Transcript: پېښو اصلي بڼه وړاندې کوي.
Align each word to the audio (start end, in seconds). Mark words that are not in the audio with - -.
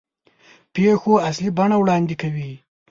پېښو 0.73 1.13
اصلي 1.29 1.49
بڼه 1.57 1.75
وړاندې 1.79 2.15
کوي. 2.21 2.51